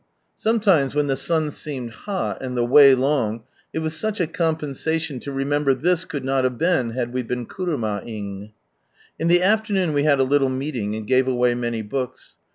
[0.37, 4.25] Some times when the sun seemed hot, and the way long, it was such a
[4.25, 8.51] compensation to remember this could not have been had we been kururaaing.
[9.19, 12.35] In the afternoon we had a little meeting and gave away many books.